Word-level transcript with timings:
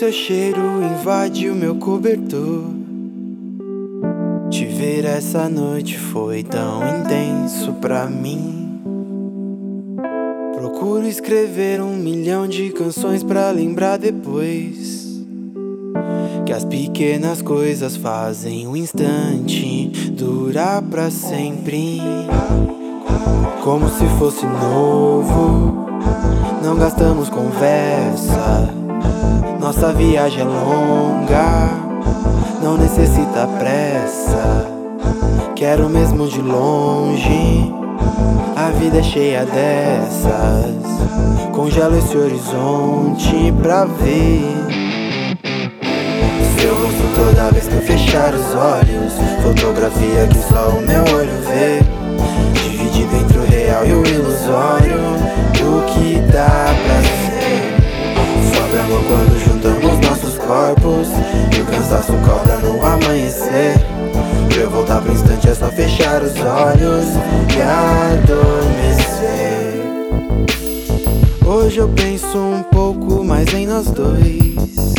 seu 0.00 0.10
cheiro 0.10 0.82
invade 0.82 1.50
o 1.50 1.54
meu 1.54 1.74
cobertor. 1.74 2.64
Te 4.48 4.64
ver 4.64 5.04
essa 5.04 5.46
noite 5.46 5.98
foi 5.98 6.42
tão 6.42 6.80
intenso 6.88 7.74
pra 7.74 8.06
mim. 8.06 8.80
Procuro 10.54 11.06
escrever 11.06 11.82
um 11.82 11.94
milhão 11.98 12.48
de 12.48 12.70
canções 12.70 13.22
pra 13.22 13.50
lembrar 13.50 13.98
depois. 13.98 15.22
Que 16.46 16.52
as 16.54 16.64
pequenas 16.64 17.42
coisas 17.42 17.94
fazem 17.94 18.66
o 18.66 18.74
instante 18.74 19.90
durar 20.12 20.80
pra 20.80 21.10
sempre. 21.10 22.00
Como 23.62 23.86
se 23.90 24.06
fosse 24.18 24.46
novo. 24.46 25.86
Não 26.64 26.78
gastamos 26.78 27.28
conversa. 27.28 28.69
Nossa 29.80 29.94
viagem 29.94 30.42
é 30.42 30.44
longa, 30.44 31.70
não 32.62 32.76
necessita 32.76 33.48
pressa. 33.58 34.66
Quero 35.56 35.88
mesmo 35.88 36.28
de 36.28 36.42
longe. 36.42 37.72
A 38.54 38.68
vida 38.72 38.98
é 38.98 39.02
cheia 39.02 39.46
dessas. 39.46 40.84
Congelo 41.54 41.96
esse 41.96 42.14
horizonte 42.14 43.54
pra 43.62 43.86
ver. 43.86 44.44
Seu 46.60 46.74
rosto 46.74 47.14
toda 47.16 47.50
vez 47.50 47.66
que 47.66 47.74
eu 47.74 47.80
fechar 47.80 48.34
os 48.34 48.54
olhos. 48.54 49.14
Fotografia 49.42 50.26
que 50.26 50.38
só 50.52 50.68
o 50.76 50.82
meu 50.82 51.04
olho 51.16 51.32
vê. 51.48 51.80
Dividido 52.52 53.16
entre 53.16 53.38
o 53.38 53.46
real 53.46 53.86
e 53.86 53.92
o 53.94 54.06
ilusório. 54.06 55.00
Do 55.54 55.86
que 55.94 56.20
dá 56.30 56.59
olhos 66.42 67.06
e 67.56 67.62
adormecer. 67.62 69.00
Hoje 71.46 71.78
eu 71.78 71.88
penso 71.88 72.38
um 72.38 72.62
pouco 72.62 73.24
mais 73.24 73.52
em 73.54 73.66
nós 73.66 73.90
dois. 73.90 74.94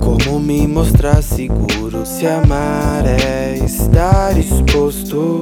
Como 0.00 0.38
me 0.38 0.66
mostrar 0.66 1.22
seguro 1.22 2.04
se 2.04 2.26
amar 2.26 3.04
é 3.06 3.58
estar 3.64 4.36
exposto. 4.38 5.40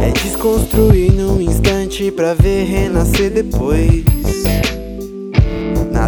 É 0.00 0.10
desconstruir 0.10 1.12
num 1.12 1.40
instante 1.40 2.10
pra 2.10 2.34
ver 2.34 2.64
renascer 2.64 3.30
depois. 3.30 4.04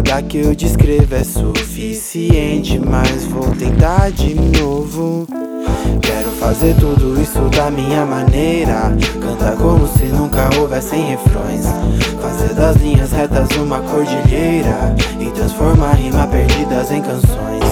Nada 0.07 0.21
que 0.21 0.37
eu 0.37 0.55
descreva 0.55 1.17
é 1.17 1.23
suficiente, 1.23 2.79
mas 2.79 3.25
vou 3.25 3.49
tentar 3.55 4.11
de 4.11 4.35
novo. 4.35 5.27
Quero 6.01 6.29
fazer 6.39 6.75
tudo 6.75 7.19
isso 7.19 7.39
da 7.49 7.69
minha 7.71 8.05
maneira. 8.05 8.95
Cantar 9.21 9.57
como 9.57 9.87
se 9.87 10.05
nunca 10.05 10.47
houvessem 10.57 11.09
refrões. 11.09 11.65
Fazer 12.21 12.53
das 12.53 12.77
linhas 12.77 13.11
retas 13.11 13.49
uma 13.57 13.79
cordilheira. 13.79 14.95
E 15.19 15.25
transformar 15.31 15.93
rima 15.93 16.27
perdidas 16.27 16.91
em 16.91 17.01
canções. 17.01 17.63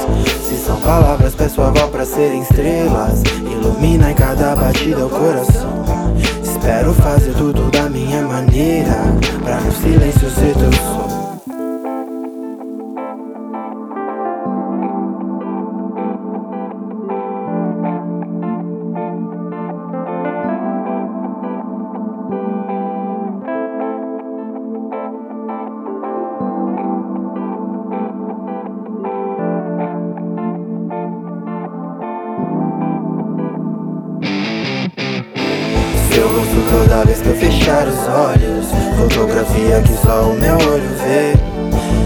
Se 0.46 0.56
são 0.66 0.82
palavras, 0.82 1.36
peço 1.36 1.62
a 1.62 1.68
avó 1.68 1.88
pra 1.88 2.06
serem 2.06 2.42
estrelas. 2.42 3.22
Ilumina 3.50 4.12
em 4.12 4.16
cada 4.16 4.56
batida 4.56 5.06
o 5.06 5.10
coração. 5.10 5.84
Espero 6.44 6.94
fazer 6.94 7.34
tudo 7.36 7.72
da 7.72 7.90
minha 7.90 8.22
maneira. 8.24 8.98
Pra 9.44 9.62
no 9.62 9.72
silêncio 9.72 10.30
ser 10.32 10.54
teu 10.56 10.83
Seu 36.24 36.32
rosto 36.32 36.56
toda 36.72 37.04
vez 37.04 37.20
que 37.20 37.28
eu 37.28 37.36
fechar 37.36 37.86
os 37.86 38.00
olhos. 38.08 38.68
Fotografia 38.98 39.82
que 39.82 39.92
só 39.92 40.30
o 40.30 40.40
meu 40.40 40.56
olho 40.56 40.90
vê. 41.04 41.34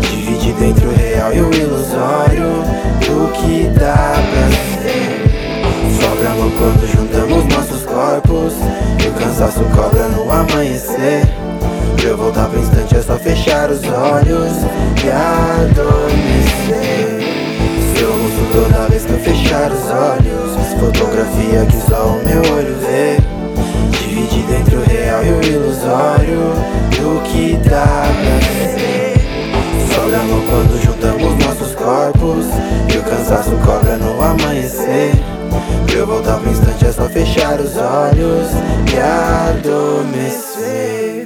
Dividido 0.09 0.65
entre 0.65 0.87
o 0.87 0.91
real 0.91 1.31
e 1.35 1.41
o 1.41 1.53
ilusório 1.53 2.63
Do 3.01 3.31
que 3.33 3.69
dá 3.77 4.15
pra 4.15 4.49
ser 4.81 5.21
Sobra 6.01 6.31
amor 6.31 6.51
quando 6.57 6.87
juntamos 6.91 7.45
nossos 7.45 7.85
corpos. 7.85 8.53
E 9.05 9.07
o 9.07 9.13
cansaço 9.13 9.63
cobra 9.75 10.07
no 10.07 10.31
amanhecer. 10.31 11.21
Pra 11.97 12.09
eu 12.09 12.17
voltar 12.17 12.49
pro 12.49 12.59
instante 12.59 12.97
é 12.97 13.01
só 13.03 13.19
fechar 13.19 13.69
os 13.69 13.83
olhos 13.83 14.51
E 15.05 15.11
adormecer. 15.11 16.57
Seu 17.95 18.09
rosto 18.09 18.51
toda 18.51 18.87
vez 18.89 19.05
que 19.05 19.11
eu 19.11 19.19
fechar 19.19 19.71
os 19.71 19.85
olhos 19.91 20.57
Fotografia 20.79 21.67
que 21.67 21.77
só 21.87 22.07
o 22.07 22.25
meu 22.25 22.41
olho 22.55 22.75
vê 22.81 23.36
Dividido 23.91 24.53
entre 24.53 24.75
o 24.75 24.83
real 24.83 25.23
e 25.23 25.29
o 25.29 25.41
ilusório 25.43 26.53
Do 26.91 27.21
que 27.23 27.55
dá 27.69 28.03
pra 28.03 28.39
ser 28.71 29.15
Sobra 29.93 30.17
amor 30.19 30.43
quando 30.49 30.81
juntamos 30.83 31.45
nossos 31.45 31.75
corpos 31.75 32.45
E 32.93 32.97
o 32.97 33.03
cansaço 33.03 33.51
cobra 33.65 33.97
no 33.97 34.21
amanhecer. 34.21 35.11
Pra 35.85 35.95
eu 35.95 36.07
voltar 36.07 36.37
pro 36.37 36.51
instante 36.51 36.85
é 36.85 36.91
só 36.91 37.07
fechar 37.09 37.59
os 37.59 37.75
olhos 37.77 38.47
E 38.93 38.97
adormecer 39.57 41.16